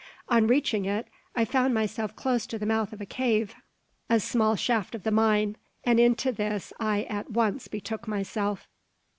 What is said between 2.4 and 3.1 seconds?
to the mouth of a